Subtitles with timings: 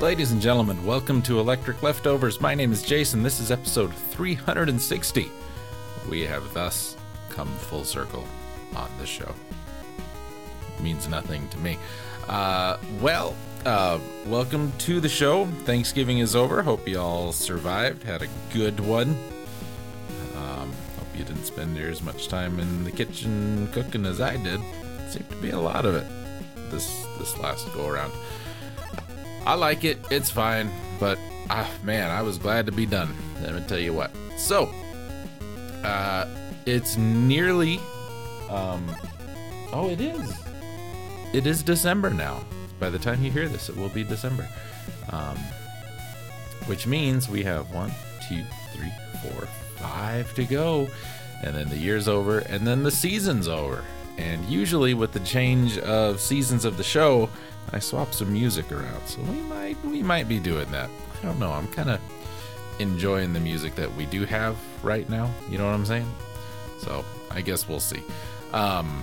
[0.00, 2.40] Ladies and gentlemen, welcome to Electric Leftovers.
[2.40, 3.22] My name is Jason.
[3.22, 5.30] This is episode 360.
[6.08, 6.96] We have thus
[7.28, 8.26] come full circle
[8.74, 9.34] on the show.
[10.80, 11.78] means nothing to me.
[12.28, 13.36] Uh, well,
[13.66, 15.46] uh, welcome to the show.
[15.64, 16.62] Thanksgiving is over.
[16.62, 19.10] Hope you all survived, had a good one.
[20.36, 24.36] Um, hope you didn't spend near as much time in the kitchen cooking as I
[24.36, 24.60] did.
[25.08, 26.06] Seemed to be a lot of it
[26.70, 28.12] this this last go around.
[29.44, 29.98] I like it.
[30.10, 30.70] It's fine.
[30.98, 31.18] But,
[31.48, 33.14] ah, man, I was glad to be done.
[33.42, 34.10] Let me tell you what.
[34.36, 34.70] So,
[35.82, 36.26] uh,
[36.66, 37.80] it's nearly,
[38.50, 38.94] um,
[39.72, 40.32] oh, it is.
[41.32, 42.42] It is December now.
[42.80, 44.48] By the time you hear this, it will be December.
[45.10, 45.36] Um,
[46.66, 47.92] which means we have one,
[48.28, 49.46] two, three, four,
[49.76, 50.88] five to go.
[51.42, 53.84] And then the year's over, and then the season's over.
[54.18, 57.30] And usually, with the change of seasons of the show,
[57.72, 60.90] I swap some music around, so we might we might be doing that.
[61.18, 61.50] I don't know.
[61.50, 62.00] I'm kind of
[62.78, 65.30] enjoying the music that we do have right now.
[65.48, 66.12] You know what I'm saying?
[66.80, 68.02] So I guess we'll see.
[68.52, 69.02] Um,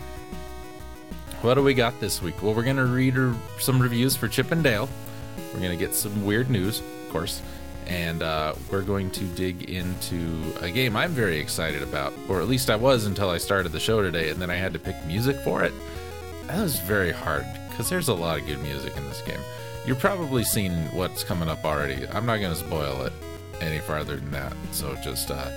[1.42, 2.42] what do we got this week?
[2.42, 3.16] Well, we're gonna read
[3.60, 4.90] some reviews for Chip and Dale.
[5.54, 7.42] We're gonna get some weird news, of course,
[7.86, 12.48] and uh, we're going to dig into a game I'm very excited about, or at
[12.48, 14.96] least I was until I started the show today, and then I had to pick
[15.06, 15.74] music for it.
[16.48, 19.40] That was very hard because there's a lot of good music in this game.
[19.86, 22.08] You're probably seeing what's coming up already.
[22.10, 23.14] I'm not going to spoil it
[23.62, 24.54] any farther than that.
[24.72, 25.50] So just uh,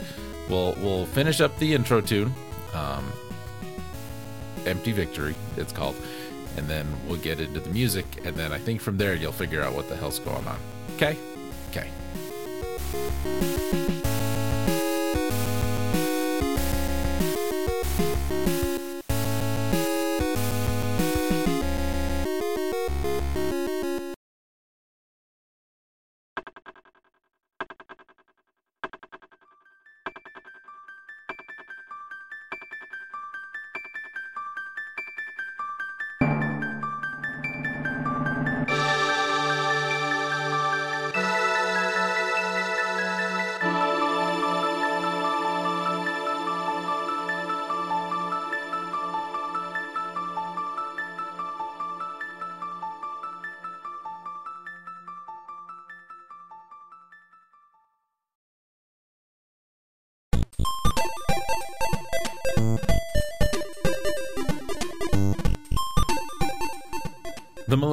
[0.48, 2.32] we'll we'll finish up the intro tune,
[2.74, 3.12] um,
[4.66, 5.96] "Empty Victory" it's called,
[6.56, 9.62] and then we'll get into the music, and then I think from there you'll figure
[9.62, 10.58] out what the hell's going on.
[10.96, 11.16] Okay,
[11.70, 11.88] okay.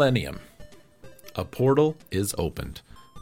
[0.07, 0.39] Millennium.
[1.35, 2.79] A portal is opened.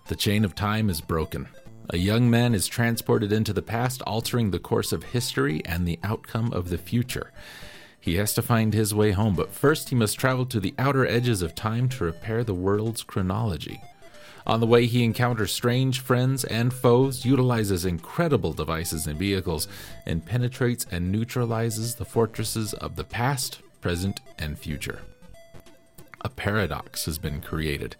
[0.07, 1.47] The chain of time is broken.
[1.89, 5.97] A young man is transported into the past, altering the course of history and the
[6.03, 7.31] outcome of the future.
[7.99, 11.07] He has to find his way home, but first he must travel to the outer
[11.07, 13.81] edges of time to repair the world's chronology.
[14.45, 19.67] On the way, he encounters strange friends and foes, utilizes incredible devices and vehicles,
[20.05, 24.99] and penetrates and neutralizes the fortresses of the past, present, and future
[26.25, 27.95] a paradox has been created.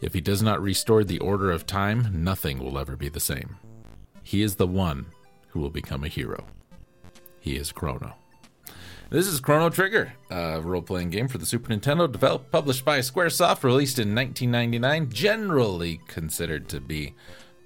[0.00, 3.56] If he does not restore the order of time, nothing will ever be the same.
[4.22, 5.06] He is the one
[5.48, 6.46] who will become a hero.
[7.40, 8.14] He is Chrono.
[9.10, 13.00] This is Chrono Trigger, a role playing game for the Super Nintendo, developed, published by
[13.00, 17.16] Squaresoft, released in 1999, generally considered to be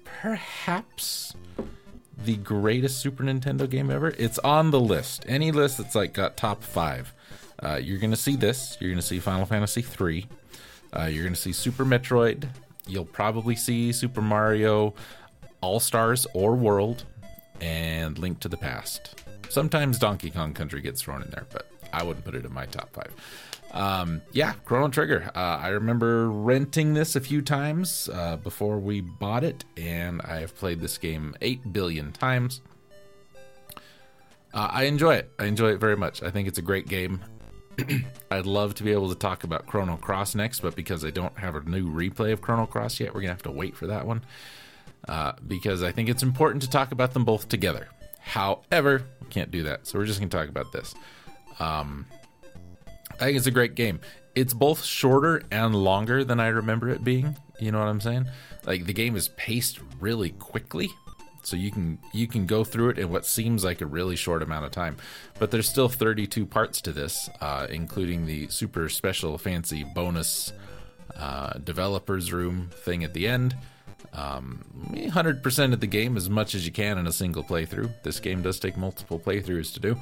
[0.03, 1.35] perhaps
[2.17, 4.15] the greatest Super Nintendo game ever.
[4.17, 5.23] It's on the list.
[5.27, 7.13] Any list that's like got top five.
[7.61, 8.77] Uh, you're going to see this.
[8.79, 10.27] You're going to see Final Fantasy III.
[10.95, 12.47] Uh, you're going to see Super Metroid.
[12.87, 14.93] You'll probably see Super Mario
[15.61, 17.05] All Stars or World
[17.61, 19.23] and Link to the Past.
[19.49, 22.65] Sometimes Donkey Kong Country gets thrown in there, but I wouldn't put it in my
[22.65, 23.13] top five.
[23.71, 25.29] Um, yeah, Chrono Trigger.
[25.35, 30.39] Uh, I remember renting this a few times uh, before we bought it, and I
[30.39, 32.61] have played this game 8 billion times.
[34.53, 35.31] Uh, I enjoy it.
[35.37, 36.23] I enjoy it very much.
[36.23, 37.19] I think it's a great game.
[38.31, 41.37] I'd love to be able to talk about Chrono Cross next, but because I don't
[41.37, 44.05] have a new replay of Chrono Cross yet, we're gonna have to wait for that
[44.05, 44.23] one.
[45.07, 47.89] Uh, because I think it's important to talk about them both together.
[48.19, 50.95] However, we can't do that, so we're just gonna talk about this.
[51.59, 52.07] Um,
[53.11, 53.99] I think it's a great game.
[54.33, 57.37] It's both shorter and longer than I remember it being.
[57.59, 58.27] You know what I'm saying?
[58.65, 60.89] Like the game is paced really quickly,
[61.45, 64.41] so you can you can go through it in what seems like a really short
[64.41, 64.97] amount of time
[65.39, 70.51] but there's still 32 parts to this uh, including the super special fancy bonus
[71.17, 73.55] uh, developers room thing at the end
[74.13, 74.63] Um,
[74.93, 77.91] 100% of the game as much as you can in a single playthrough.
[78.03, 79.97] This game does take multiple playthroughs to do.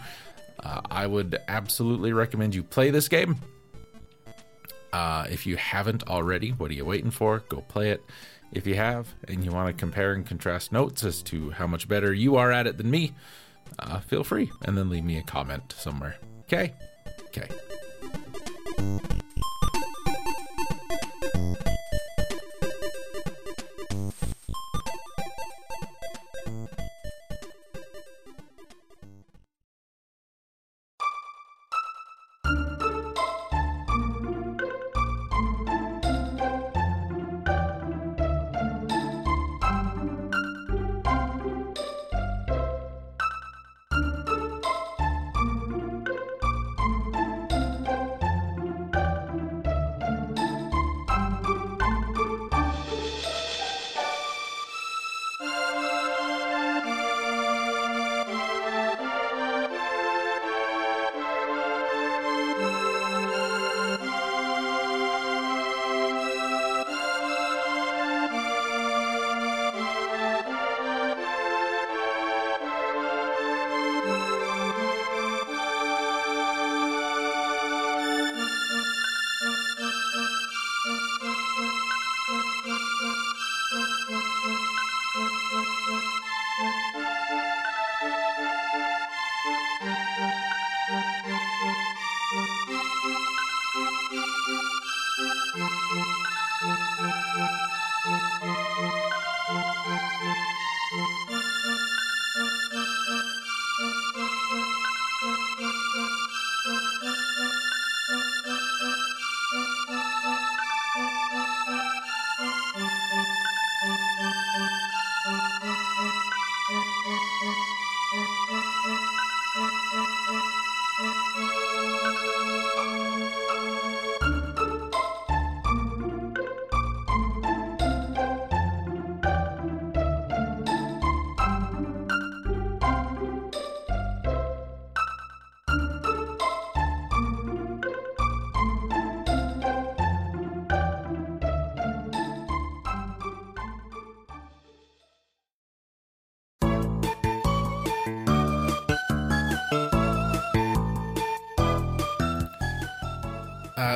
[0.60, 3.38] Uh, I would absolutely recommend you play this game.
[4.92, 7.40] Uh, if you haven't already, what are you waiting for?
[7.50, 8.04] Go play it.
[8.54, 11.88] If you have, and you want to compare and contrast notes as to how much
[11.88, 13.14] better you are at it than me,
[13.80, 16.18] uh, feel free and then leave me a comment somewhere.
[16.42, 16.74] Okay?
[17.28, 17.48] Okay.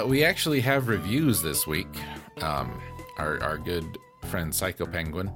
[0.07, 1.87] We actually have reviews this week.
[2.41, 2.81] Um,
[3.17, 5.31] our, our good friend Psycho Penguin,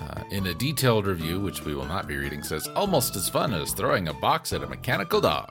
[0.00, 3.52] uh, in a detailed review, which we will not be reading, says almost as fun
[3.52, 5.50] as throwing a box at a mechanical dog.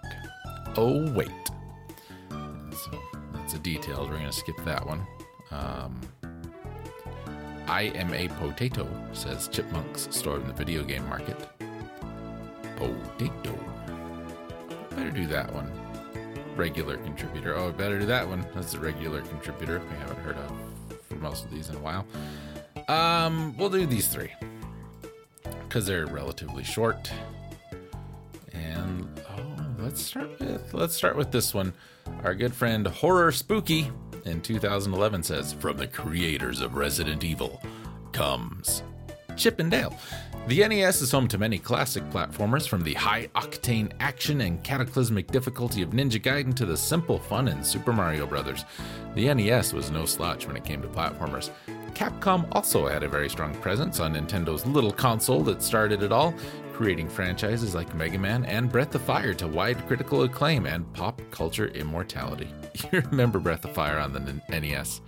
[0.77, 1.31] Oh, wait.
[2.29, 2.91] So
[3.33, 4.09] that's a detailed.
[4.09, 5.05] We're going to skip that one.
[5.51, 5.99] Um,
[7.67, 11.37] I am a potato, says Chipmunks, stored in the video game market.
[12.77, 13.59] Potato.
[14.91, 15.82] Better do that one
[16.55, 17.55] regular contributor.
[17.55, 18.45] Oh, I better do that one.
[18.53, 20.51] That's a regular contributor we haven't heard of
[21.07, 22.05] for most of these in a while.
[22.87, 24.31] Um, we'll do these three
[25.67, 27.11] because they're relatively short.
[28.51, 31.73] And oh, let's start with let's start with this one.
[32.23, 33.91] Our good friend Horror Spooky
[34.25, 37.61] in 2011 says, "From the creators of Resident Evil
[38.11, 38.83] comes
[39.35, 39.97] Chip and Dale."
[40.45, 45.27] The NES is home to many classic platformers, from the high octane action and cataclysmic
[45.27, 48.65] difficulty of Ninja Gaiden to the simple fun in Super Mario Bros.
[49.15, 51.49] The NES was no slouch when it came to platformers.
[51.93, 56.33] Capcom also had a very strong presence on Nintendo's little console that started it all,
[56.73, 61.21] creating franchises like Mega Man and Breath of Fire to wide critical acclaim and pop
[61.31, 62.49] culture immortality.
[62.91, 65.01] You remember Breath of Fire on the NES?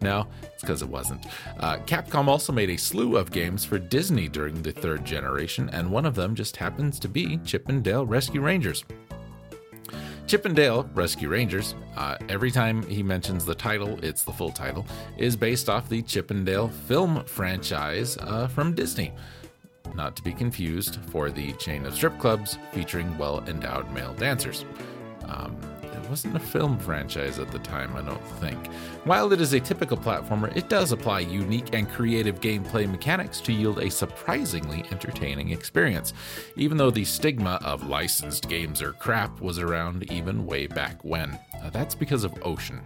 [0.00, 1.24] No, it's because it wasn't.
[1.60, 5.90] Uh, Capcom also made a slew of games for Disney during the third generation, and
[5.90, 8.84] one of them just happens to be Chip and Dale Rescue Rangers.
[10.26, 14.50] Chip and Dale Rescue Rangers, uh, every time he mentions the title, it's the full
[14.50, 14.86] title,
[15.16, 19.12] is based off the Chip and Dale film franchise uh, from Disney.
[19.94, 24.64] Not to be confused for the chain of strip clubs featuring well endowed male dancers.
[25.26, 28.58] Um, it wasn't a film franchise at the time, I don't think.
[29.04, 33.52] While it is a typical platformer, it does apply unique and creative gameplay mechanics to
[33.52, 36.12] yield a surprisingly entertaining experience,
[36.54, 41.36] even though the stigma of licensed games are crap was around even way back when.
[41.64, 42.80] Uh, that's because of Ocean.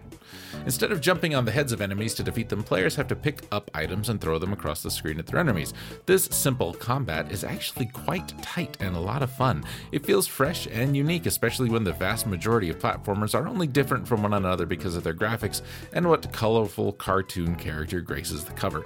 [0.65, 3.43] Instead of jumping on the heads of enemies to defeat them, players have to pick
[3.53, 5.75] up items and throw them across the screen at their enemies.
[6.07, 9.65] This simple combat is actually quite tight and a lot of fun.
[9.93, 14.09] It feels fresh and unique, especially when the vast majority of platformers are only different
[14.09, 18.85] from one another because of their graphics and what colorful cartoon character graces the cover.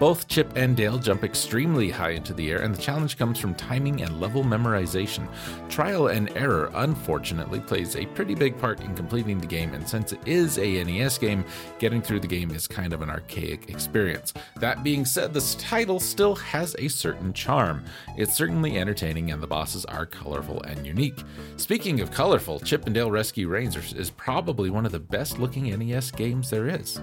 [0.00, 3.54] Both Chip and Dale jump extremely high into the air, and the challenge comes from
[3.54, 5.28] timing and level memorization.
[5.68, 10.14] Trial and error, unfortunately, plays a pretty big part in completing the game, and since
[10.14, 11.44] it is a NES game,
[11.78, 14.32] getting through the game is kind of an archaic experience.
[14.56, 17.84] That being said, this title still has a certain charm.
[18.16, 21.22] It's certainly entertaining, and the bosses are colorful and unique.
[21.58, 25.64] Speaking of colorful, Chip and Dale Rescue Rangers is probably one of the best looking
[25.78, 26.98] NES games there is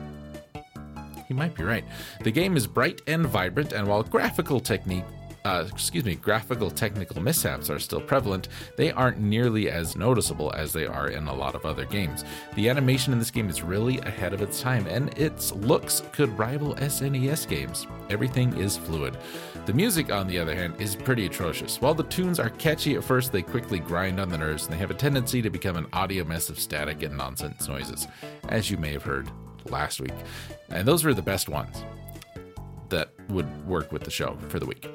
[1.27, 1.85] he might be right.
[2.23, 5.05] The game is bright and vibrant, and while graphical technique
[5.47, 10.73] uh, excuse me, graphical technical mishaps are still prevalent, they aren't nearly as noticeable as
[10.73, 12.25] they are in a lot of other games.
[12.55, 16.37] The animation in this game is really ahead of its time, and its looks could
[16.37, 17.87] rival SNES games.
[18.09, 19.15] Everything is fluid.
[19.65, 21.79] The music, on the other hand, is pretty atrocious.
[21.79, 24.79] While the tunes are catchy at first, they quickly grind on the nerves, and they
[24.79, 28.05] have a tendency to become an audio mess of static and nonsense noises,
[28.49, 29.29] as you may have heard
[29.69, 30.13] last week.
[30.69, 31.83] And those were the best ones
[32.89, 34.89] that would work with the show for the week.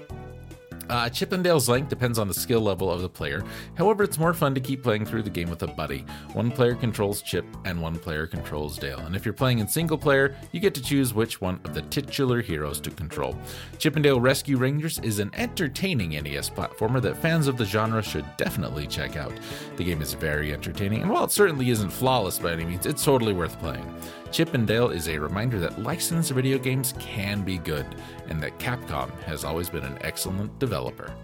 [0.88, 3.42] Uh, Chip 'n Dale's length depends on the skill level of the player.
[3.76, 6.04] However, it's more fun to keep playing through the game with a buddy.
[6.34, 8.98] One player controls Chip and one player controls Dale.
[8.98, 11.82] And if you're playing in single player, you get to choose which one of the
[11.82, 13.38] titular heroes to control.
[13.78, 18.02] Chip 'n Dale Rescue Rangers is an entertaining NES platformer that fans of the genre
[18.02, 19.32] should definitely check out.
[19.76, 23.04] The game is very entertaining, and while it certainly isn't flawless by any means, it's
[23.04, 23.86] totally worth playing.
[24.32, 27.84] Chip 'n Dale is a reminder that licensed video games can be good,
[28.28, 31.14] and that Capcom has always been an excellent developer.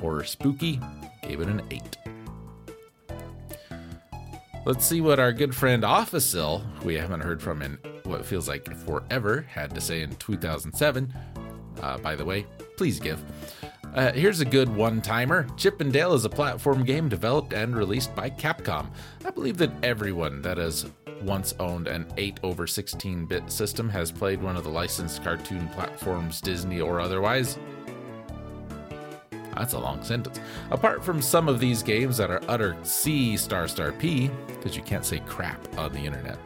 [0.00, 0.78] Horror Spooky
[1.22, 1.96] gave it an 8.
[4.66, 8.70] Let's see what our good friend Officil, we haven't heard from in what feels like
[8.76, 11.14] forever, had to say in 2007.
[11.80, 12.44] Uh, by the way,
[12.76, 13.24] please give.
[13.94, 17.76] Uh, here's a good one timer Chip 'n Dale is a platform game developed and
[17.76, 18.86] released by Capcom.
[19.24, 20.86] I believe that everyone that has
[21.22, 25.68] once owned an 8 over 16 bit system has played one of the licensed cartoon
[25.70, 27.58] platforms, Disney or otherwise.
[29.56, 30.38] That's a long sentence.
[30.70, 34.82] Apart from some of these games that are utter C star star P, because you
[34.82, 36.38] can't say crap on the internet,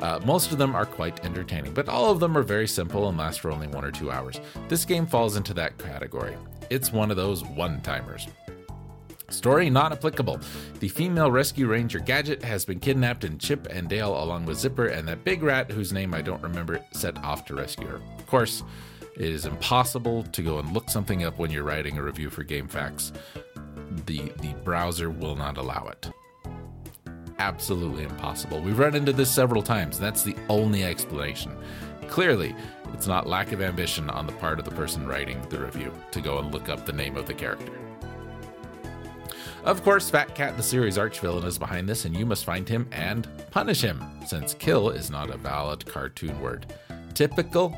[0.00, 3.18] uh, most of them are quite entertaining, but all of them are very simple and
[3.18, 4.40] last for only one or two hours.
[4.68, 6.36] This game falls into that category.
[6.70, 8.26] It's one of those one timers.
[9.30, 10.38] Story not applicable.
[10.80, 14.86] The female rescue ranger Gadget has been kidnapped, and Chip and Dale, along with Zipper
[14.86, 18.00] and that big rat whose name I don't remember, set off to rescue her.
[18.18, 18.62] Of course,
[19.16, 22.44] it is impossible to go and look something up when you're writing a review for
[22.44, 23.12] GameFAQs.
[24.06, 26.10] The the browser will not allow it.
[27.38, 28.60] Absolutely impossible.
[28.60, 29.98] We've run into this several times.
[29.98, 31.56] That's the only explanation.
[32.08, 32.54] Clearly,
[32.94, 36.20] it's not lack of ambition on the part of the person writing the review to
[36.20, 37.72] go and look up the name of the character.
[39.64, 42.86] Of course, Fat Cat, the series archvillain, is behind this, and you must find him
[42.92, 46.72] and punish him, since kill is not a valid cartoon word.
[47.14, 47.76] Typical?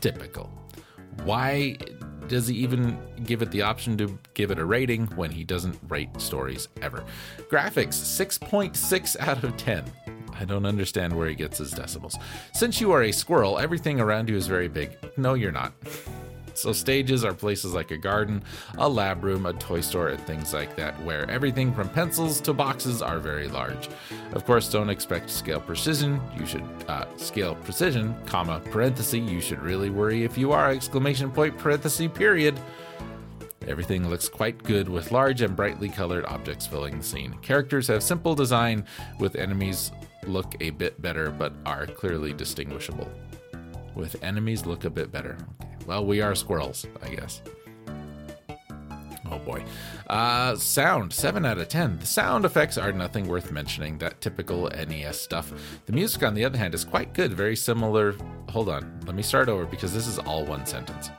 [0.00, 0.50] Typical.
[1.24, 1.76] Why
[2.28, 5.78] does he even give it the option to give it a rating when he doesn't
[5.88, 7.04] rate stories ever?
[7.50, 9.84] Graphics 6.6 out of 10.
[10.38, 12.16] I don't understand where he gets his decimals.
[12.52, 14.96] Since you are a squirrel, everything around you is very big.
[15.16, 15.72] No, you're not.
[16.56, 18.42] So, stages are places like a garden,
[18.78, 22.52] a lab room, a toy store, and things like that, where everything from pencils to
[22.52, 23.88] boxes are very large.
[24.32, 26.20] Of course, don't expect scale precision.
[26.38, 29.14] You should uh, scale precision, comma, parenthesis.
[29.14, 32.58] You should really worry if you are, exclamation point, parenthesis, period.
[33.66, 37.32] Everything looks quite good with large and brightly colored objects filling the scene.
[37.42, 38.84] Characters have simple design,
[39.18, 39.90] with enemies
[40.28, 43.10] look a bit better but are clearly distinguishable.
[43.94, 45.36] With enemies look a bit better.
[45.60, 45.74] Okay.
[45.86, 47.42] Well, we are squirrels, I guess.
[49.30, 49.64] Oh boy.
[50.08, 51.98] Uh, sound, 7 out of 10.
[51.98, 55.52] The sound effects are nothing worth mentioning, that typical NES stuff.
[55.86, 58.14] The music, on the other hand, is quite good, very similar.
[58.50, 61.10] Hold on, let me start over because this is all one sentence.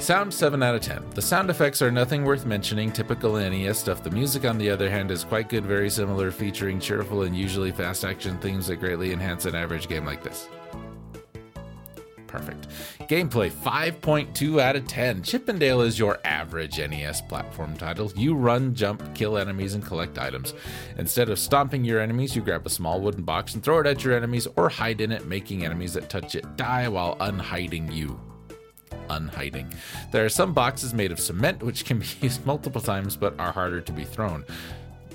[0.00, 1.10] Sound 7 out of 10.
[1.10, 4.02] The sound effects are nothing worth mentioning, typical NES stuff.
[4.02, 7.70] The music, on the other hand, is quite good, very similar, featuring cheerful and usually
[7.70, 10.48] fast action themes that greatly enhance an average game like this.
[12.26, 12.68] Perfect.
[13.00, 15.22] Gameplay 5.2 out of 10.
[15.22, 18.10] Chippendale is your average NES platform title.
[18.16, 20.54] You run, jump, kill enemies, and collect items.
[20.96, 24.02] Instead of stomping your enemies, you grab a small wooden box and throw it at
[24.02, 28.18] your enemies or hide in it, making enemies that touch it die while unhiding you.
[29.08, 29.72] Unhiding.
[30.12, 33.52] There are some boxes made of cement which can be used multiple times but are
[33.52, 34.44] harder to be thrown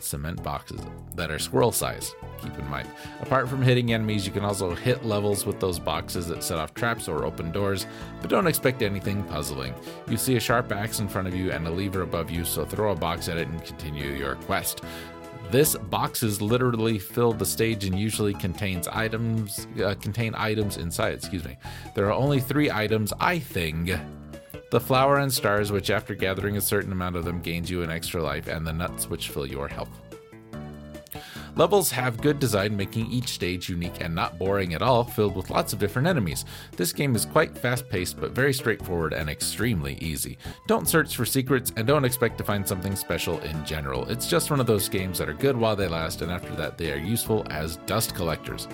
[0.06, 0.80] cement boxes
[1.16, 2.14] that are squirrel size.
[2.42, 2.88] Keep in mind.
[3.22, 6.74] Apart from hitting enemies, you can also hit levels with those boxes that set off
[6.74, 7.88] traps or open doors,
[8.22, 9.74] but don't expect anything puzzling.
[10.08, 12.66] You see a sharp axe in front of you and a lever above you, so
[12.66, 14.82] throw a box at it and continue your quest.
[15.52, 21.14] This boxes literally fill the stage and usually contains items uh, contain items inside.
[21.14, 21.58] Excuse me.
[21.94, 23.14] There are only three items.
[23.20, 23.92] I think
[24.72, 27.90] the flower and stars, which after gathering a certain amount of them gains you an
[27.90, 30.02] extra life, and the nuts, which fill your health.
[31.58, 35.50] Levels have good design, making each stage unique and not boring at all, filled with
[35.50, 36.44] lots of different enemies.
[36.76, 40.38] This game is quite fast paced, but very straightforward and extremely easy.
[40.68, 44.04] Don't search for secrets and don't expect to find something special in general.
[44.10, 46.78] It's just one of those games that are good while they last, and after that,
[46.78, 48.68] they are useful as dust collectors.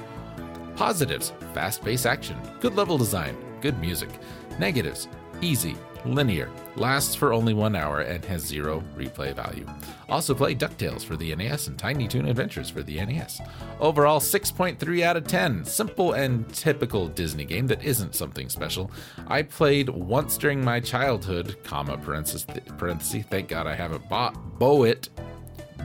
[0.75, 4.09] Positives fast paced action, good level design, good music.
[4.57, 5.07] Negatives
[5.39, 9.65] easy, linear, lasts for only one hour, and has zero replay value.
[10.09, 13.41] Also, play DuckTales for the NES and Tiny Toon Adventures for the NES.
[13.79, 15.63] Overall, 6.3 out of 10.
[15.65, 18.91] Simple and typical Disney game that isn't something special.
[19.27, 22.45] I played once during my childhood, comma, parenthesis,
[22.77, 25.09] parenthesis thank God I haven't bought Bow It,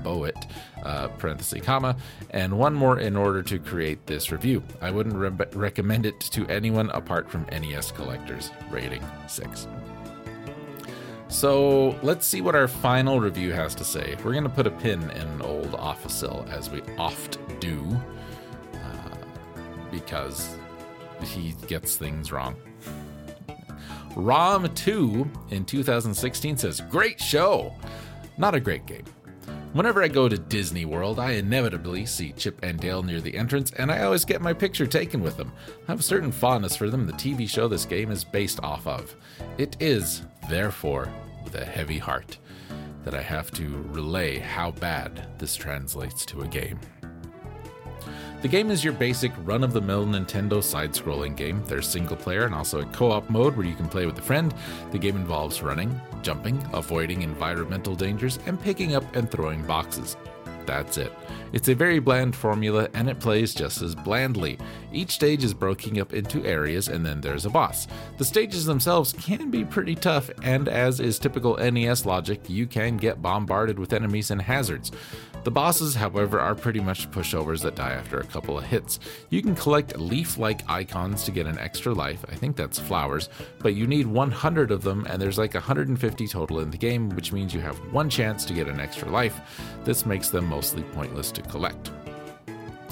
[0.03, 0.37] Bow It,
[0.83, 1.97] uh, parenthesis, comma,
[2.31, 4.63] and one more in order to create this review.
[4.81, 8.51] I wouldn't re- recommend it to anyone apart from NES collectors.
[8.71, 9.67] Rating 6.
[11.29, 14.17] So let's see what our final review has to say.
[14.25, 17.85] We're going to put a pin in old Offisil, as we oft do,
[18.75, 19.17] uh,
[19.91, 20.57] because
[21.23, 22.57] he gets things wrong.
[24.15, 27.75] Rom2 in 2016 says, Great show!
[28.39, 29.05] Not a great game.
[29.77, 33.73] Whenever I go to Disney World, I inevitably see Chip and Dale near the entrance,
[33.73, 35.53] and I always get my picture taken with them.
[35.87, 38.87] I have a certain fondness for them, the TV show this game is based off
[38.87, 39.15] of.
[39.59, 41.13] It is, therefore,
[41.45, 42.39] with a heavy heart,
[43.05, 46.81] that I have to relay how bad this translates to a game.
[48.43, 51.65] The game is your basic run of the mill Nintendo side scrolling game.
[51.67, 54.23] There's single player and also a co op mode where you can play with a
[54.23, 54.55] friend.
[54.93, 60.17] The game involves running, jumping, avoiding environmental dangers, and picking up and throwing boxes.
[60.67, 61.13] That's it.
[61.53, 64.59] It's a very bland formula and it plays just as blandly.
[64.93, 67.87] Each stage is broken up into areas and then there's a boss.
[68.19, 72.97] The stages themselves can be pretty tough, and as is typical NES logic, you can
[72.97, 74.91] get bombarded with enemies and hazards.
[75.47, 78.99] The bosses, however, are pretty much pushovers that die after a couple of hits.
[79.31, 83.29] You can collect leaf like icons to get an extra life, I think that's flowers,
[83.61, 87.33] but you need 100 of them, and there's like 150 total in the game, which
[87.33, 89.41] means you have one chance to get an extra life.
[89.85, 91.93] This makes them mostly pointless to collect.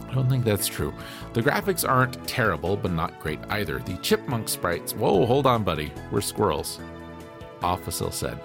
[0.09, 0.95] I don't think that's true.
[1.33, 3.81] The graphics aren't terrible, but not great either.
[3.81, 6.79] The chipmunk sprites, whoa, hold on, buddy, we're squirrels.
[7.63, 8.39] Offisil said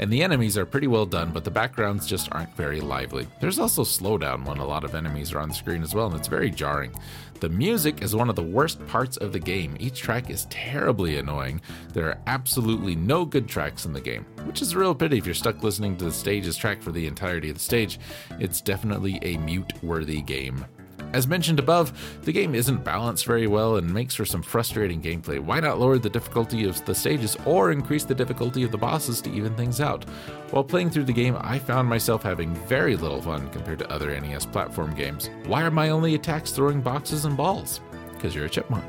[0.00, 3.28] and the enemies are pretty well done, but the backgrounds just aren't very lively.
[3.38, 6.16] There's also slowdown when a lot of enemies are on the screen as well, and
[6.16, 6.92] it's very jarring.
[7.40, 9.76] The music is one of the worst parts of the game.
[9.78, 11.60] Each track is terribly annoying.
[11.92, 15.26] There are absolutely no good tracks in the game, which is a real pity if
[15.26, 18.00] you're stuck listening to the stage's track for the entirety of the stage.
[18.38, 20.64] It's definitely a mute worthy game.
[21.12, 21.92] As mentioned above,
[22.22, 25.40] the game isn't balanced very well and makes for some frustrating gameplay.
[25.40, 29.20] Why not lower the difficulty of the stages or increase the difficulty of the bosses
[29.22, 30.04] to even things out?
[30.50, 34.18] While playing through the game, I found myself having very little fun compared to other
[34.20, 35.30] NES platform games.
[35.46, 37.80] Why are my only attacks throwing boxes and balls?
[38.12, 38.84] Because you're a chipmunk.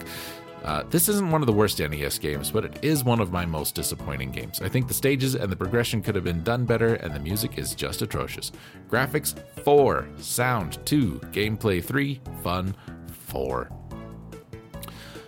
[0.63, 3.45] Uh, this isn't one of the worst NES games, but it is one of my
[3.45, 4.61] most disappointing games.
[4.61, 7.57] I think the stages and the progression could have been done better, and the music
[7.57, 8.51] is just atrocious.
[8.89, 12.75] Graphics 4, sound 2, gameplay 3, fun
[13.07, 13.69] 4.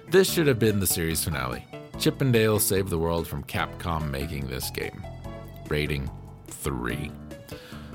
[0.09, 1.65] This should have been the series finale.
[1.97, 5.03] Chip and Dale saved the world from Capcom making this game.
[5.67, 6.09] Rating
[6.47, 7.11] 3.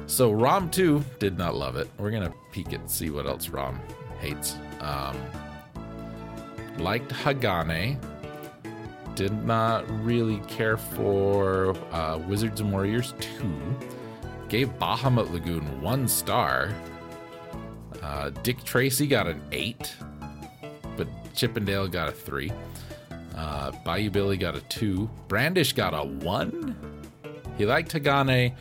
[0.07, 1.88] So Rom 2 did not love it.
[1.98, 3.81] We're gonna peek it, see what else Rom
[4.18, 4.57] hates.
[4.81, 5.16] Um,
[6.81, 7.99] liked Hagane.
[9.14, 13.77] Did not really care for uh, Wizards and Warriors 2.
[14.49, 16.73] Gave Bahamut Lagoon one star.
[18.03, 19.97] Uh, Dick Tracy got an 8,
[20.97, 22.53] but Chippendale got a 3.
[23.37, 25.11] Uh, Bayou Billy got a 2.
[25.27, 26.77] Brandish got a 1.
[27.57, 28.55] He liked Hagane,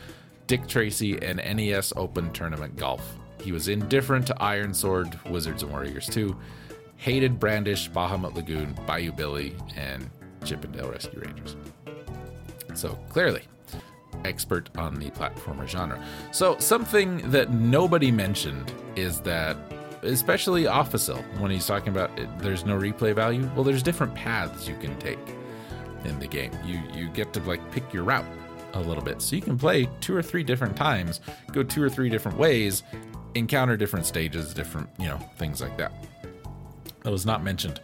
[0.48, 3.16] Dick Tracy, and NES Open Tournament Golf.
[3.40, 6.36] He was indifferent to Iron Sword, Wizards and Warriors 2
[6.98, 10.10] hated Brandish, Bahamut Lagoon, Bayou Billy, and
[10.44, 11.56] Chippendale Rescue Rangers.
[12.74, 13.42] So clearly,
[14.24, 16.04] expert on the platformer genre.
[16.32, 19.56] So something that nobody mentioned is that,
[20.02, 23.48] especially Offisil, when he's talking about it, there's no replay value.
[23.54, 25.18] Well, there's different paths you can take
[26.04, 26.52] in the game.
[26.64, 28.26] You you get to like pick your route
[28.74, 31.20] a little bit, so you can play two or three different times,
[31.52, 32.82] go two or three different ways,
[33.34, 35.92] encounter different stages, different you know things like that
[37.08, 37.80] that was not mentioned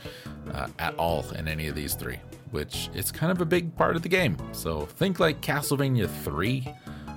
[0.53, 2.19] uh, at all in any of these three,
[2.51, 4.37] which it's kind of a big part of the game.
[4.53, 6.61] So think like Castlevania 3,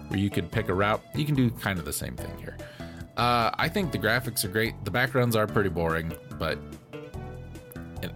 [0.08, 1.04] where you could pick a route.
[1.15, 2.56] You can do kind of the same thing here.
[3.17, 4.74] Uh, I think the graphics are great.
[4.86, 6.58] The backgrounds are pretty boring, but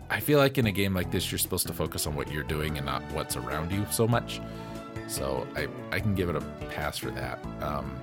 [0.09, 2.43] I feel like in a game like this, you're supposed to focus on what you're
[2.43, 4.39] doing and not what's around you so much.
[5.09, 7.43] So I, I can give it a pass for that.
[7.61, 7.93] Um,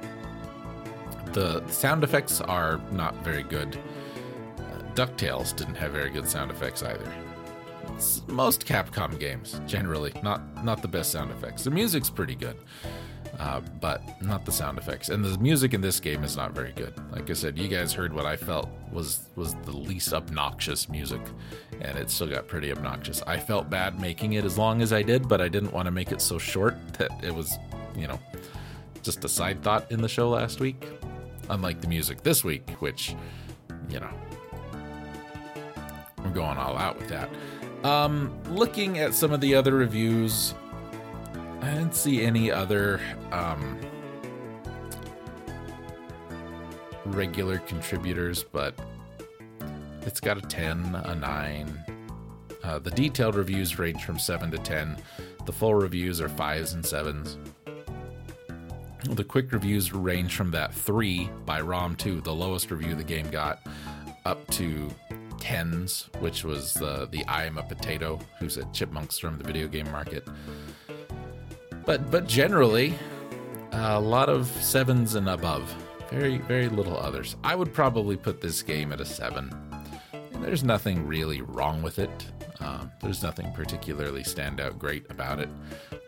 [1.33, 3.79] the sound effects are not very good.
[4.99, 7.13] DuckTales didn't have very good sound effects either.
[7.95, 11.65] It's most Capcom games, generally, not not the best sound effects.
[11.65, 12.57] The music's pretty good
[13.39, 15.09] uh, but not the sound effects.
[15.09, 16.95] And the music in this game is not very good.
[17.13, 21.21] Like I said, you guys heard what I felt was was the least obnoxious music,
[21.81, 23.23] and it still got pretty obnoxious.
[23.27, 25.93] I felt bad making it as long as I did, but I didn't want to
[25.93, 27.57] make it so short that it was,
[27.97, 28.19] you know,
[29.03, 30.89] just a side thought in the show last week.
[31.51, 33.15] Unlike the music this week, which,
[33.89, 34.11] you know,
[36.29, 37.31] we're going all out with that.
[37.85, 40.55] Um, looking at some of the other reviews,
[41.61, 43.01] I didn't see any other
[43.33, 43.79] um,
[47.07, 48.75] regular contributors, but
[50.03, 51.85] it's got a 10, a 9.
[52.63, 54.97] Uh, the detailed reviews range from 7 to 10.
[55.47, 57.37] The full reviews are 5s and 7s.
[59.15, 63.61] The quick reviews range from that 3 by ROM2, the lowest review the game got,
[64.27, 64.91] up to
[65.49, 69.67] 10s, which was the, the I am a potato, who's said chipmunks from the video
[69.67, 70.29] game market.
[71.87, 72.93] But but generally,
[73.73, 75.75] a lot of sevens and above.
[76.11, 77.37] Very very little others.
[77.43, 79.51] I would probably put this game at a seven.
[80.13, 82.11] And there's nothing really wrong with it.
[82.61, 85.49] Um, there's nothing particularly stand out great about it,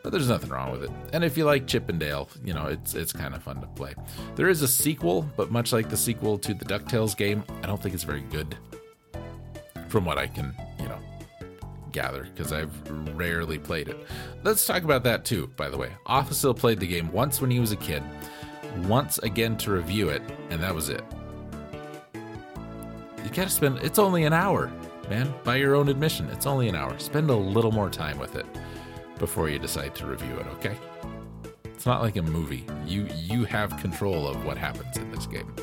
[0.03, 0.90] but there's nothing wrong with it.
[1.14, 3.66] And if you like Chip 'n Dale, you know it's it's kind of fun to
[3.68, 3.94] play.
[4.37, 7.83] There is a sequel, but much like the sequel to the Ducktales game, I don't
[7.83, 8.55] think it's very good.
[9.90, 10.98] From what I can you know,
[11.92, 12.72] gather because I've
[13.14, 14.07] rarely played it.
[14.42, 15.90] Let's talk about that too, by the way.
[16.07, 18.03] Officer played the game once when he was a kid,
[18.85, 21.03] once again to review it, and that was it.
[22.14, 24.72] You gotta spend, it's only an hour,
[25.09, 26.29] man, by your own admission.
[26.31, 26.98] It's only an hour.
[26.98, 28.46] Spend a little more time with it
[29.18, 30.76] before you decide to review it, okay?
[31.64, 32.66] It's not like a movie.
[32.87, 35.55] You you have control of what happens in this game.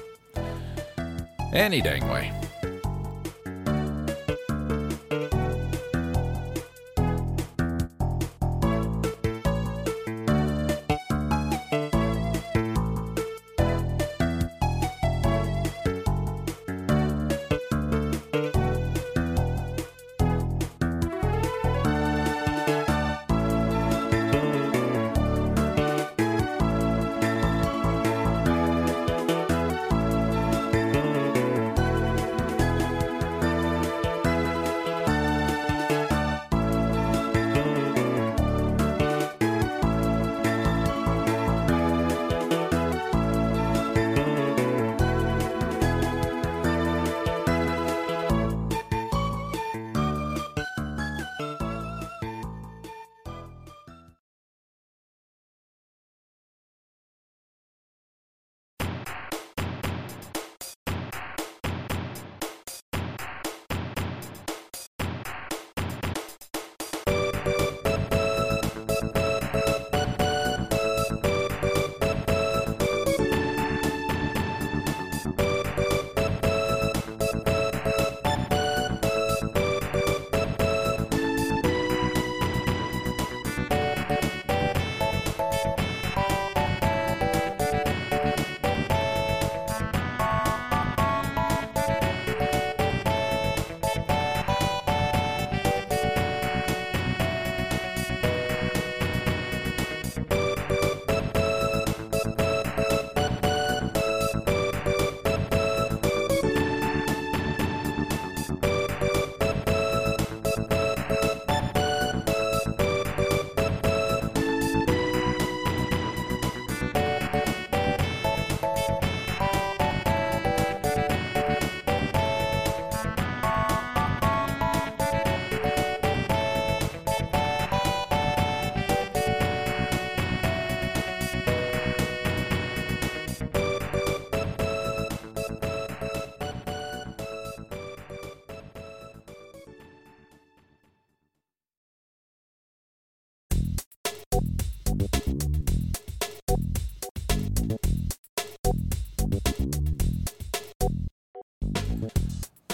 [1.53, 2.33] Any dang way.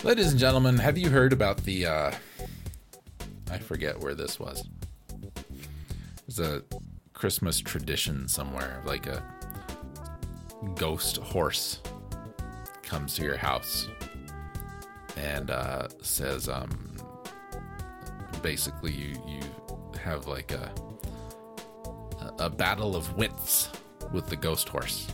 [0.03, 2.11] Ladies and gentlemen, have you heard about the uh
[3.49, 4.63] I forget where this was.
[6.27, 6.63] There's a
[7.13, 9.23] Christmas tradition somewhere, like a
[10.75, 11.79] ghost horse
[12.81, 13.87] comes to your house
[15.15, 16.97] and uh, says, um,
[18.41, 19.41] basically, you you
[20.03, 20.71] have like a
[22.39, 23.69] a battle of wits
[24.11, 25.07] with the ghost horse.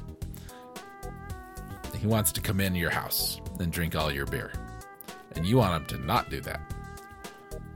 [1.98, 4.54] He wants to come into your house and drink all your beer,
[5.36, 6.62] and you want him to not do that.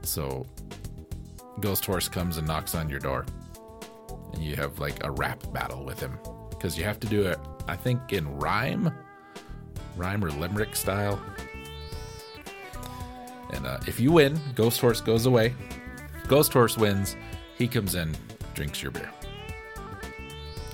[0.02, 0.46] So,
[1.60, 3.24] ghost horse comes and knocks on your door,
[4.32, 6.18] and you have like a rap battle with him
[6.50, 7.38] because you have to do it.
[7.66, 8.92] I think in rhyme,
[9.96, 11.20] rhyme or limerick style.
[13.52, 15.54] And uh, if you win, Ghost Horse goes away.
[16.26, 17.16] Ghost Horse wins.
[17.56, 18.14] He comes in,
[18.54, 19.10] drinks your beer.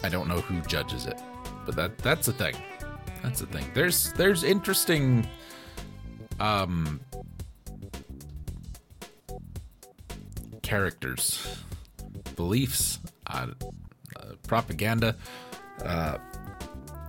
[0.03, 1.21] I don't know who judges it,
[1.67, 2.55] but that that's the thing.
[3.23, 3.65] That's the thing.
[3.75, 5.27] There's there's interesting
[6.41, 7.01] um
[10.63, 11.63] characters,
[12.37, 13.49] beliefs, uh,
[14.17, 15.17] uh, propaganda
[15.85, 16.17] uh,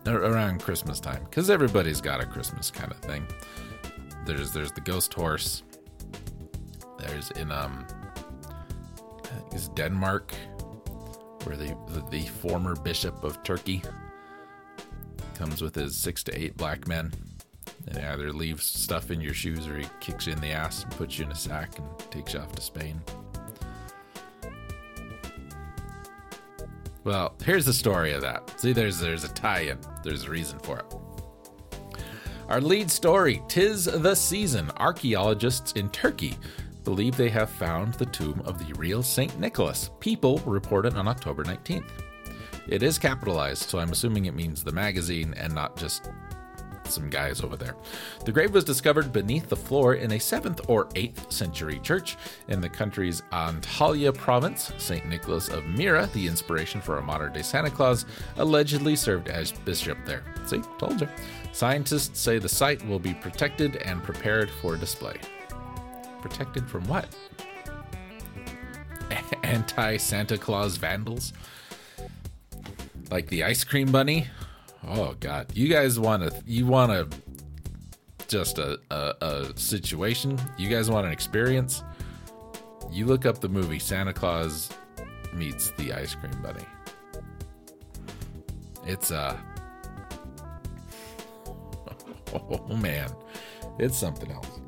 [0.07, 3.25] around Christmas time because everybody's got a Christmas kind of thing.
[4.25, 5.63] There's there's the ghost horse.
[6.97, 7.85] There's in um
[9.53, 10.33] is Denmark
[11.43, 13.81] where the, the the former bishop of Turkey
[15.35, 17.11] comes with his six to eight black men
[17.87, 20.83] and he either leaves stuff in your shoes or he kicks you in the ass
[20.83, 23.01] and puts you in a sack and takes you off to Spain.
[27.03, 28.59] Well, here's the story of that.
[28.59, 29.79] See, there's there's a tie-in.
[30.03, 30.85] There's a reason for it.
[32.47, 34.69] Our lead story, Tis the Season.
[34.77, 36.37] Archaeologists in Turkey
[36.83, 39.39] believe they have found the tomb of the real St.
[39.39, 39.89] Nicholas.
[39.99, 41.89] People reported on October 19th.
[42.67, 46.11] It is capitalized, so I'm assuming it means the magazine and not just
[46.91, 47.75] some guys over there.
[48.25, 52.61] The grave was discovered beneath the floor in a 7th or 8th century church in
[52.61, 54.71] the country's Antalya province.
[54.77, 55.07] St.
[55.07, 58.05] Nicholas of Myra, the inspiration for a modern day Santa Claus,
[58.37, 60.23] allegedly served as bishop there.
[60.45, 61.07] See, told you.
[61.53, 65.17] Scientists say the site will be protected and prepared for display.
[66.21, 67.07] Protected from what?
[69.43, 71.33] Anti Santa Claus vandals?
[73.09, 74.27] Like the ice cream bunny?
[74.87, 76.43] Oh God, you guys want to?
[76.45, 77.17] You want to?
[78.27, 80.39] Just a, a a situation.
[80.57, 81.83] You guys want an experience?
[82.91, 84.69] You look up the movie Santa Claus
[85.33, 86.65] meets the ice cream bunny.
[88.85, 89.37] It's uh
[92.33, 93.09] oh man,
[93.77, 94.59] it's something else.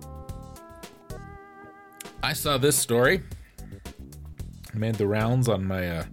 [2.21, 3.21] I saw this story.
[4.73, 6.05] Made the rounds on my uh,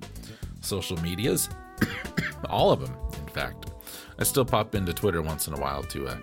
[0.61, 1.49] social medias,
[2.51, 3.70] all of them, in fact.
[4.19, 6.17] I still pop into Twitter once in a while to uh,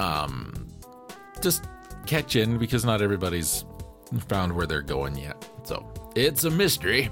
[0.00, 0.68] um,
[1.42, 1.64] just
[2.06, 3.64] catch in because not everybody's
[4.28, 5.48] found where they're going yet.
[5.64, 7.10] So it's a mystery.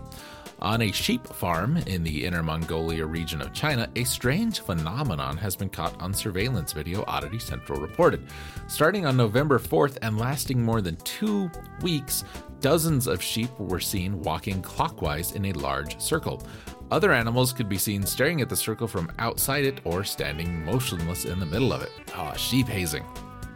[0.61, 5.55] On a sheep farm in the Inner Mongolia region of China, a strange phenomenon has
[5.55, 8.27] been caught on surveillance video, Oddity Central reported.
[8.67, 11.51] Starting on November 4th and lasting more than two
[11.83, 12.25] weeks,
[12.61, 16.43] dozens of sheep were seen walking clockwise in a large circle.
[16.91, 21.27] Other animals could be seen staring at the circle from outside it or standing motionless
[21.27, 21.93] in the middle of it.
[22.15, 23.05] Ah, sheep hazing.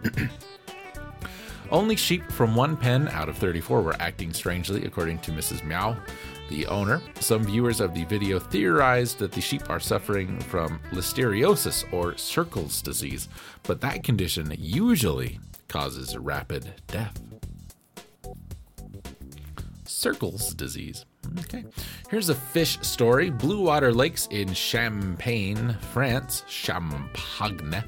[1.71, 5.65] Only sheep from one pen out of 34 were acting strangely, according to Mrs.
[5.65, 5.97] Miao,
[6.51, 7.01] the owner.
[7.21, 12.83] Some viewers of the video theorized that the sheep are suffering from listeriosis or Circles
[12.83, 13.29] disease,
[13.63, 17.19] but that condition usually causes rapid death.
[19.85, 21.07] Circles disease.
[21.41, 21.65] Okay.
[22.11, 23.31] Here's a fish story.
[23.31, 27.85] Blue water lakes in Champagne, France, Champagne,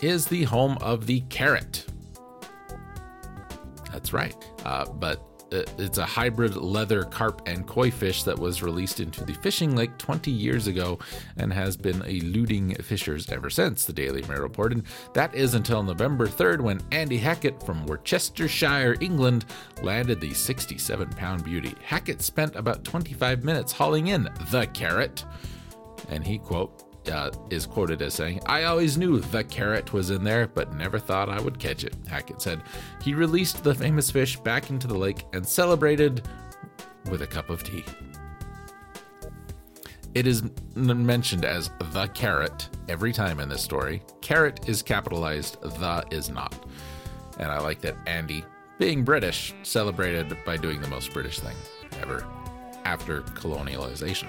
[0.00, 1.86] is the home of the carrot.
[3.92, 4.36] That's right.
[4.64, 9.24] Uh, but Uh, it's a hybrid leather carp and koi fish that was released into
[9.24, 10.98] the fishing lake 20 years ago
[11.36, 14.84] and has been eluding fishers ever since, the Daily Mail reported.
[15.14, 19.44] That is until November 3rd when Andy Hackett from Worcestershire, England,
[19.82, 21.74] landed the 67 pound beauty.
[21.84, 25.24] Hackett spent about 25 minutes hauling in the carrot,
[26.08, 30.24] and he, quote, uh, is quoted as saying, I always knew the carrot was in
[30.24, 31.94] there, but never thought I would catch it.
[32.08, 32.62] Hackett said
[33.02, 36.28] he released the famous fish back into the lake and celebrated
[37.10, 37.84] with a cup of tea.
[40.14, 40.42] It is
[40.74, 44.02] mentioned as the carrot every time in this story.
[44.22, 46.66] Carrot is capitalized, the is not.
[47.38, 48.44] And I like that Andy,
[48.78, 51.56] being British, celebrated by doing the most British thing
[52.00, 52.26] ever
[52.86, 54.28] after colonialization.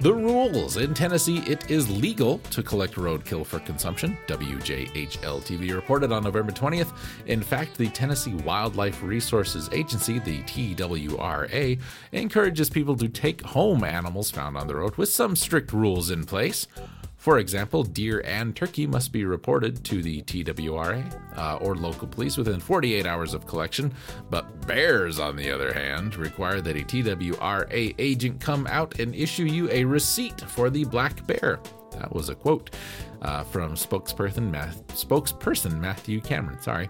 [0.00, 4.16] The rules in Tennessee, it is legal to collect roadkill for consumption.
[4.28, 6.92] WJHL TV reported on November 20th.
[7.26, 11.80] In fact, the Tennessee Wildlife Resources Agency, the TWRA,
[12.12, 16.24] encourages people to take home animals found on the road with some strict rules in
[16.24, 16.68] place.
[17.18, 22.36] For example, deer and turkey must be reported to the TWRA uh, or local police
[22.36, 23.92] within 48 hours of collection,
[24.30, 29.44] but bears, on the other hand, require that a TWRA agent come out and issue
[29.44, 31.58] you a receipt for the black bear.
[31.98, 32.70] That was a quote
[33.22, 36.60] uh, from spokesperson, Math- spokesperson Matthew Cameron.
[36.60, 36.88] Sorry.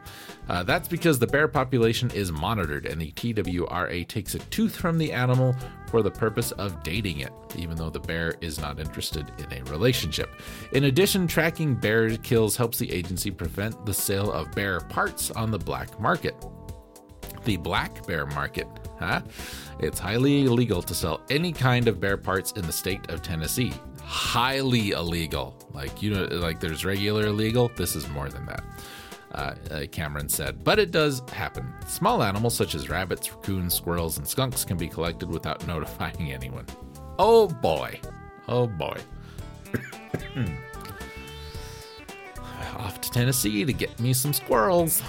[0.49, 4.99] Uh, that's because the bear population is monitored and the TWRA takes a tooth from
[4.99, 5.55] the animal
[5.91, 9.71] for the purpose of dating it, even though the bear is not interested in a
[9.71, 10.31] relationship.
[10.73, 15.51] In addition, tracking bear kills helps the agency prevent the sale of bear parts on
[15.51, 16.35] the black market.
[17.45, 18.67] The black bear market
[18.99, 19.23] huh?
[19.81, 23.73] It's highly illegal to sell any kind of bear parts in the state of Tennessee
[24.09, 25.55] highly illegal.
[25.73, 27.71] Like you know, like there's regular illegal.
[27.77, 28.65] This is more than that.
[29.33, 31.71] Uh, uh, Cameron said, but it does happen.
[31.87, 36.65] Small animals such as rabbits, raccoons, squirrels, and skunks can be collected without notifying anyone.
[37.19, 38.01] Oh boy.
[38.49, 38.97] Oh boy.
[42.79, 45.03] Off to Tennessee to get me some squirrels.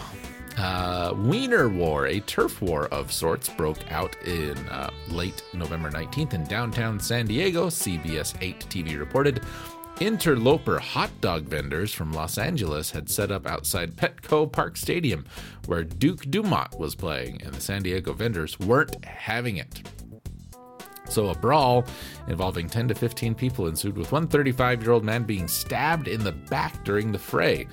[0.59, 6.33] Uh, Wiener War, a turf war of sorts, broke out in uh, late November 19th
[6.33, 9.41] in downtown San Diego, CBS 8 TV reported.
[10.01, 15.25] Interloper hot dog vendors from Los Angeles had set up outside Petco Park Stadium,
[15.67, 19.81] where Duke Dumont was playing, and the San Diego vendors weren't having it.
[21.07, 21.85] So, a brawl
[22.27, 26.21] involving 10 to 15 people ensued, with one 35 year old man being stabbed in
[26.21, 27.65] the back during the fray.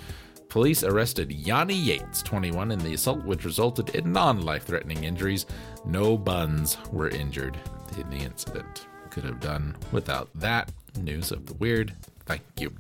[0.57, 5.45] Police arrested Yanni Yates, 21, in the assault, which resulted in non life threatening injuries.
[5.85, 7.59] No buns were injured
[7.99, 8.87] in the incident.
[9.11, 11.95] Could have done without that news of the weird.
[12.25, 12.73] Thank you.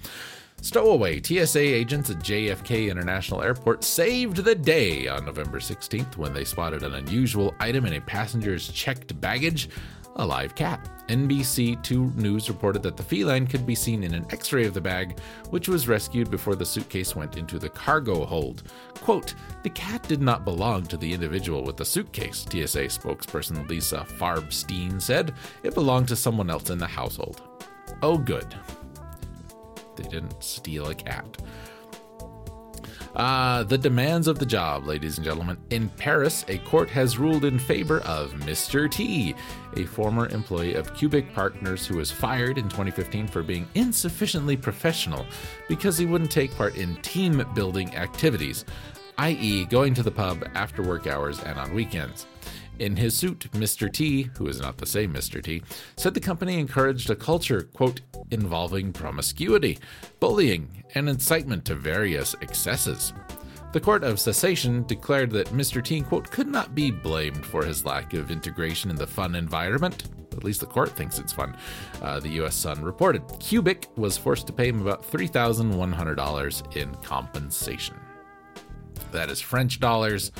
[0.62, 6.44] Stowaway TSA agents at JFK International Airport saved the day on November 16th when they
[6.44, 9.68] spotted an unusual item in a passenger's checked baggage
[10.16, 10.88] a live cat.
[11.08, 14.80] NBC2 News reported that the feline could be seen in an x ray of the
[14.80, 18.64] bag, which was rescued before the suitcase went into the cargo hold.
[18.94, 24.04] Quote, the cat did not belong to the individual with the suitcase, TSA spokesperson Lisa
[24.18, 25.34] Farbstein said.
[25.62, 27.42] It belonged to someone else in the household.
[28.02, 28.54] Oh, good.
[29.94, 31.38] They didn't steal a cat.
[33.16, 35.56] Uh, the demands of the job, ladies and gentlemen.
[35.70, 38.90] In Paris, a court has ruled in favor of Mr.
[38.90, 39.34] T,
[39.74, 45.24] a former employee of Cubik Partners who was fired in 2015 for being insufficiently professional
[45.66, 48.66] because he wouldn't take part in team building activities,
[49.16, 52.26] i.e., going to the pub after work hours and on weekends.
[52.78, 53.90] In his suit, Mr.
[53.90, 55.42] T, who is not the same Mr.
[55.42, 55.62] T,
[55.96, 59.78] said the company encouraged a culture, quote, involving promiscuity,
[60.20, 63.12] bullying, and incitement to various excesses.
[63.72, 65.84] The Court of Cassation declared that Mr.
[65.84, 70.04] T, quote, could not be blamed for his lack of integration in the fun environment.
[70.32, 71.56] At least the court thinks it's fun.
[72.00, 72.54] Uh, the U.S.
[72.54, 77.96] Sun reported Cubik was forced to pay him about $3,100 in compensation.
[79.12, 80.32] That is French dollars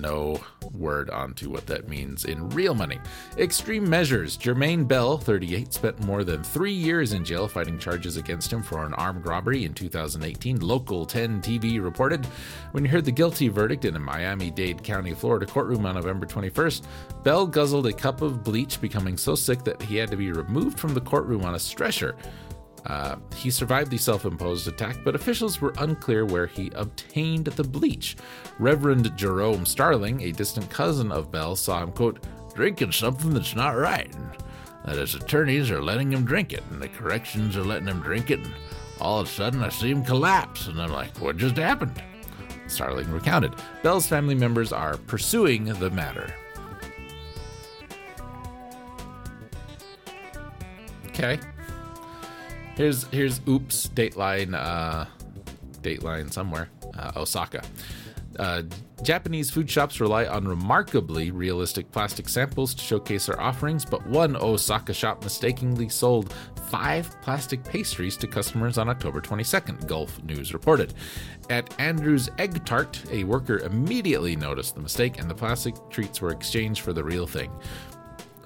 [0.00, 0.40] no
[0.72, 2.98] word onto what that means in real money.
[3.38, 4.36] Extreme measures.
[4.36, 8.84] Jermaine Bell, 38, spent more than three years in jail fighting charges against him for
[8.84, 10.60] an armed robbery in 2018.
[10.60, 12.26] Local 10 TV reported.
[12.72, 16.26] When he heard the guilty verdict in a Miami Dade County, Florida courtroom on November
[16.26, 16.82] 21st,
[17.22, 20.78] Bell guzzled a cup of bleach, becoming so sick that he had to be removed
[20.78, 22.16] from the courtroom on a stretcher.
[22.86, 27.64] Uh, he survived the self imposed attack, but officials were unclear where he obtained the
[27.64, 28.16] bleach.
[28.58, 33.76] Reverend Jerome Starling, a distant cousin of Bell, saw him, quote, drinking something that's not
[33.76, 34.12] right.
[34.14, 34.30] And
[34.84, 38.30] that his attorneys are letting him drink it, and the corrections are letting him drink
[38.30, 38.38] it.
[38.38, 38.54] And
[39.00, 42.00] all of a sudden, I see him collapse, and I'm like, what just happened?
[42.68, 43.52] Starling recounted.
[43.82, 46.32] Bell's family members are pursuing the matter.
[51.08, 51.40] Okay.
[52.76, 55.06] Here's here's oops Dateline uh,
[55.80, 57.64] Dateline somewhere uh, Osaka.
[58.38, 58.62] Uh,
[59.02, 64.36] Japanese food shops rely on remarkably realistic plastic samples to showcase their offerings, but one
[64.36, 66.34] Osaka shop mistakenly sold
[66.68, 70.92] five plastic pastries to customers on October 22nd, Gulf News reported.
[71.48, 76.30] At Andrew's Egg Tart, a worker immediately noticed the mistake and the plastic treats were
[76.30, 77.50] exchanged for the real thing.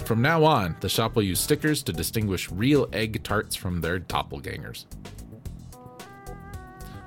[0.04, 4.00] From now on, the shop will use stickers to distinguish real egg tarts from their
[4.00, 4.86] doppelgangers.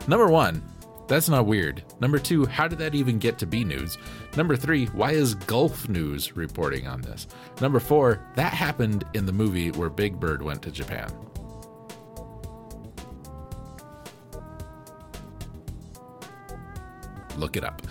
[0.08, 0.64] Number one,
[1.08, 1.84] that's not weird.
[2.00, 3.98] Number two, how did that even get to be news?
[4.38, 7.28] Number three, why is Gulf News reporting on this?
[7.62, 11.12] Number four, that happened in the movie where Big Bird went to Japan.
[17.38, 17.82] Look it up.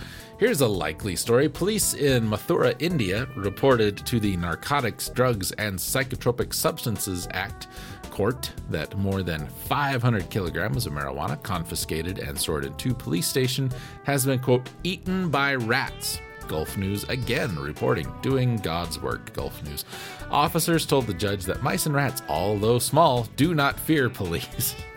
[0.43, 1.49] Here's a likely story.
[1.49, 7.69] Police in Mathura, India reported to the Narcotics, Drugs, and Psychotropic Substances Act
[8.11, 13.73] court that more than 500 kilograms of marijuana confiscated and stored in two police stations
[14.03, 16.19] has been, quote, eaten by rats.
[16.49, 19.85] Gulf News again reporting, doing God's work, Gulf News.
[20.29, 24.75] Officers told the judge that mice and rats, although small, do not fear police.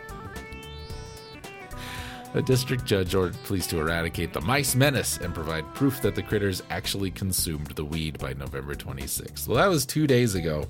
[2.35, 6.21] The district judge ordered police to eradicate the mice menace and provide proof that the
[6.21, 9.47] critters actually consumed the weed by November 26th.
[9.47, 10.67] Well, that was two days ago.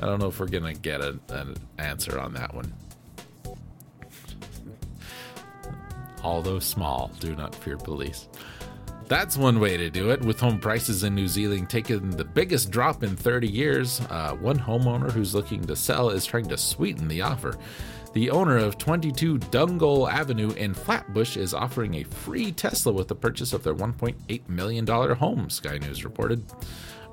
[0.00, 2.72] I don't know if we're going to get a, an answer on that one.
[6.22, 8.26] Although small, do not fear police.
[9.06, 10.22] That's one way to do it.
[10.22, 14.58] With home prices in New Zealand taking the biggest drop in 30 years, uh, one
[14.58, 17.58] homeowner who's looking to sell is trying to sweeten the offer.
[18.12, 23.14] The owner of 22 Dungole Avenue in Flatbush is offering a free Tesla with the
[23.14, 26.44] purchase of their $1.8 million home, Sky News reported.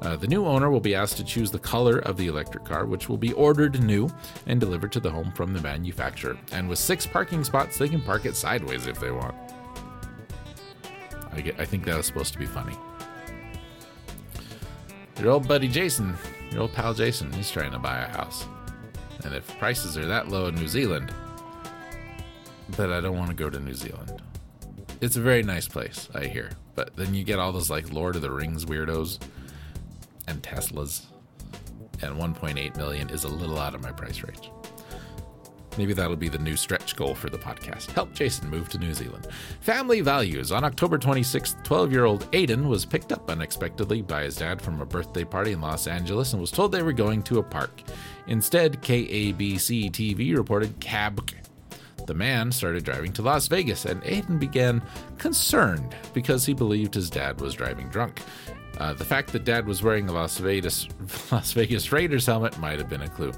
[0.02, 2.86] Uh, the new owner will be asked to choose the color of the electric car,
[2.86, 4.10] which will be ordered new
[4.45, 6.38] and delivered to the home from the manufacturer.
[6.52, 9.36] And with six parking spots, they can park it sideways if they want.
[11.32, 12.76] I, get, I think that was supposed to be funny.
[15.22, 16.16] Your old buddy Jason,
[16.52, 18.45] your old pal Jason, he's trying to buy a house.
[19.24, 21.13] And if prices are that low in New Zealand,
[22.78, 24.22] but I don't want to go to New Zealand.
[25.01, 26.49] It's a very nice place, I hear.
[26.76, 29.20] But then you get all those like Lord of the Rings weirdos
[30.28, 31.05] and Teslas.
[32.01, 34.51] And 1.8 million is a little out of my price range.
[35.78, 37.91] Maybe that'll be the new stretch goal for the podcast.
[37.91, 39.28] Help Jason move to New Zealand.
[39.61, 40.51] Family values.
[40.51, 44.82] On October 26th, 12 year old Aiden was picked up unexpectedly by his dad from
[44.82, 47.82] a birthday party in Los Angeles and was told they were going to a park.
[48.28, 51.32] Instead, KABC TV reported cab.
[52.07, 54.82] The man started driving to Las Vegas, and Aiden began
[55.17, 58.22] concerned because he believed his dad was driving drunk.
[58.80, 60.88] Uh, the fact that dad was wearing a Las Vegas,
[61.32, 63.34] Las Vegas Raiders helmet might have been a clue.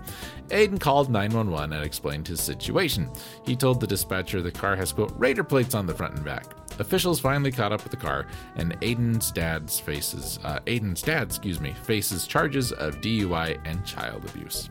[0.49, 3.09] Aiden called 911 and explained his situation.
[3.45, 6.45] He told the dispatcher the car has, quote, Raider plates on the front and back.
[6.79, 11.59] Officials finally caught up with the car, and Aiden's dad's faces, uh, Aiden's dad, excuse
[11.59, 14.69] me, faces charges of DUI and child abuse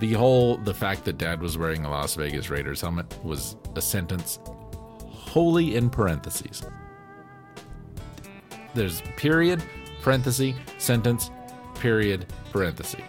[0.00, 3.80] the whole the fact that dad was wearing a Las Vegas Raiders helmet was a
[3.80, 4.38] sentence
[5.34, 6.62] wholly in parentheses.
[8.74, 9.62] There's period,
[10.02, 11.30] parenthesis, sentence,
[11.76, 13.00] period, parenthesis.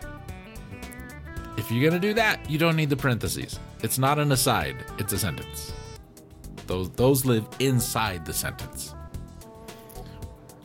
[1.57, 3.59] If you're going to do that, you don't need the parentheses.
[3.82, 5.74] It's not an aside, it's a sentence.
[6.68, 8.95] Those those live inside the sentence.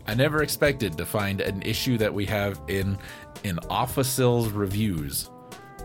[0.07, 2.98] I never expected to find an issue that we have in
[3.44, 5.30] in Officil's reviews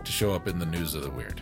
[0.02, 1.40] to show up in the news of the weird.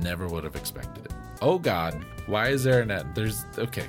[0.00, 1.12] Never would have expected it.
[1.42, 3.14] Oh God, why is there an ad?
[3.14, 3.86] There's okay.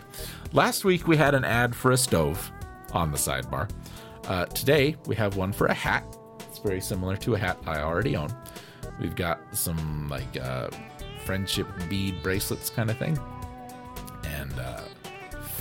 [0.54, 2.52] Last week we had an ad for a stove
[2.94, 3.70] on the sidebar.
[4.28, 6.06] Uh, today we have one for a hat.
[6.50, 8.36] It's very similar to a hat I already own.
[9.00, 10.70] We've got some like uh,
[11.26, 13.18] friendship bead bracelets kind of thing,
[14.26, 14.82] and uh,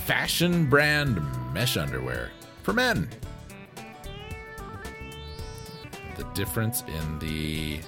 [0.05, 1.19] fashion brand
[1.53, 2.29] mesh underwear
[2.63, 3.09] for men.
[6.17, 7.79] The difference in the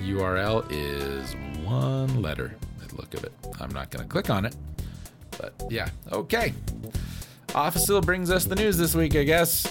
[0.00, 1.34] URL is
[1.64, 2.56] one letter.
[2.96, 3.32] Look at it.
[3.60, 4.56] I'm not going to click on it.
[5.38, 6.54] But yeah, okay.
[7.56, 9.66] Officil brings us the news this week, I guess.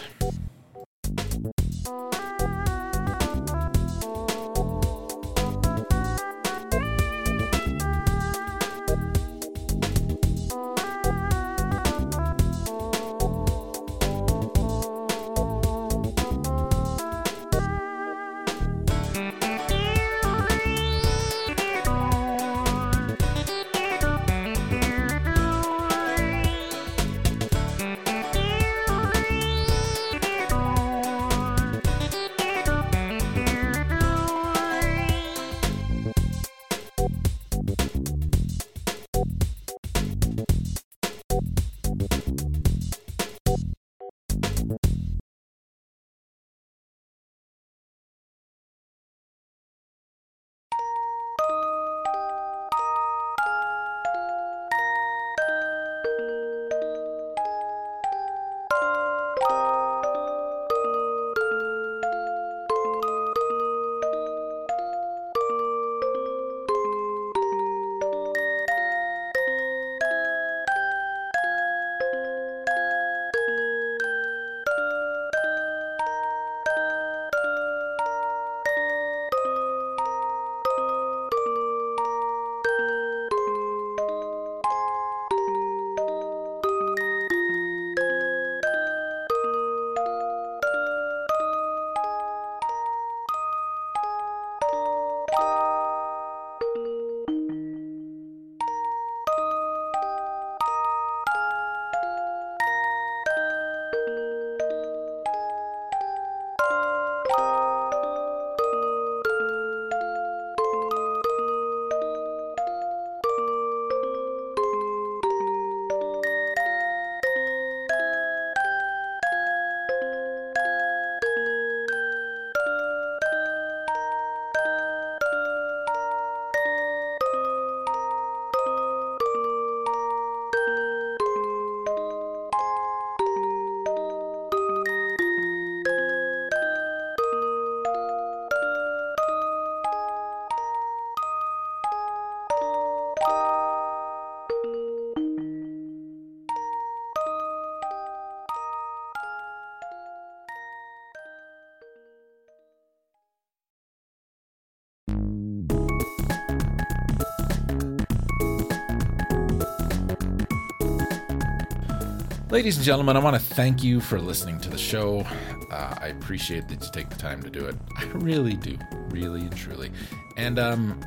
[162.56, 165.28] Ladies and gentlemen, I want to thank you for listening to the show.
[165.70, 167.76] Uh, I appreciate that you take the time to do it.
[167.98, 168.78] I really do,
[169.10, 169.92] really and truly.
[170.38, 171.06] And um,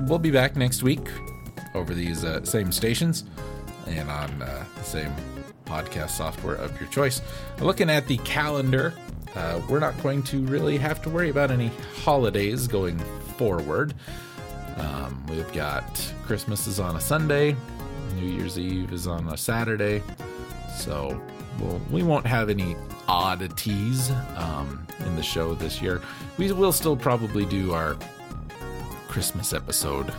[0.00, 1.08] we'll be back next week
[1.74, 3.24] over these uh, same stations
[3.86, 5.10] and on uh, the same
[5.64, 7.22] podcast software of your choice.
[7.60, 8.92] Looking at the calendar,
[9.34, 11.70] uh, we're not going to really have to worry about any
[12.04, 12.98] holidays going
[13.38, 13.94] forward.
[14.76, 17.56] Um, we've got Christmas is on a Sunday,
[18.16, 20.02] New Year's Eve is on a Saturday,
[20.76, 21.20] so
[21.60, 22.76] we'll, we won't have any
[23.08, 26.00] oddities um, in the show this year.
[26.38, 27.96] We will still probably do our
[29.08, 30.12] Christmas episode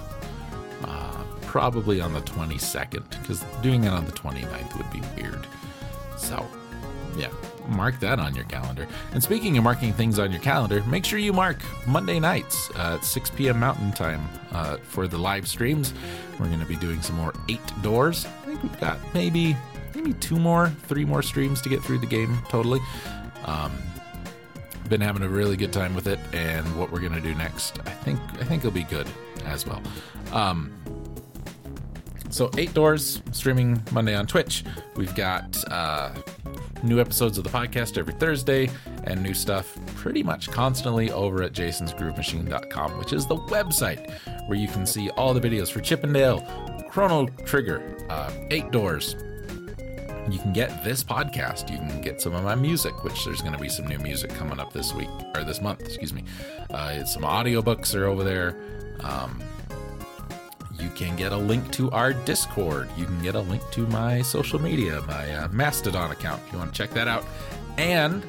[0.84, 5.48] uh, probably on the 22nd because doing it on the 29th would be weird.
[6.18, 6.46] So,
[7.18, 7.30] yeah,
[7.68, 8.88] mark that on your calendar.
[9.14, 12.98] And speaking of marking things on your calendar, make sure you mark Monday nights uh,
[13.00, 13.60] at 6 p.m.
[13.60, 15.94] Mountain Time uh, for the live streams.
[16.40, 18.26] We're going to be doing some more eight doors.
[18.26, 19.56] I think we've got maybe
[19.96, 22.80] maybe two more, three more streams to get through the game totally.
[23.46, 23.72] Um,
[24.90, 27.92] been having a really good time with it, and what we're gonna do next, I
[27.92, 29.08] think I think it'll be good
[29.46, 29.82] as well.
[30.34, 30.74] Um,
[32.30, 34.64] so eight doors streaming Monday on Twitch.
[34.96, 36.14] We've got uh,
[36.84, 38.70] new episodes of the podcast every Thursday
[39.04, 44.10] and new stuff pretty much constantly over at jasonsgroovemachine.com, which is the website
[44.48, 46.42] where you can see all the videos for Chippendale,
[46.90, 49.16] Chrono Trigger, uh, Eight Doors.
[50.30, 51.72] You can get this podcast.
[51.72, 54.30] You can get some of my music, which there's going to be some new music
[54.32, 56.24] coming up this week or this month, excuse me.
[56.70, 58.56] Uh, some audiobooks are over there.
[59.02, 59.42] Um,
[60.80, 62.90] you can get a link to our Discord.
[62.98, 66.60] You can get a link to my social media, my uh, Mastodon account, if you
[66.60, 67.26] want to check that out.
[67.78, 68.24] And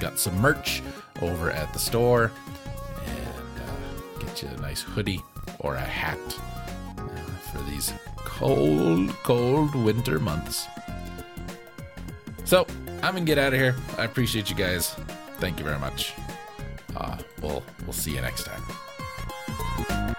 [0.00, 0.82] got some merch
[1.22, 2.30] over at the store.
[3.06, 5.22] And uh, get you a nice hoodie
[5.60, 6.18] or a hat
[8.36, 10.68] cold, cold winter months.
[12.44, 12.66] So
[13.02, 13.74] I'm gonna get out of here.
[13.98, 14.94] I appreciate you guys.
[15.38, 16.14] Thank you very much.
[16.94, 20.14] Uh, we'll we'll see you next time.